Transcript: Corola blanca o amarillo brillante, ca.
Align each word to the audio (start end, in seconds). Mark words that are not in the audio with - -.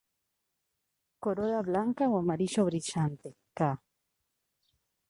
Corola 1.23 1.59
blanca 1.69 2.03
o 2.13 2.15
amarillo 2.23 2.61
brillante, 2.69 3.29
ca. 3.57 3.71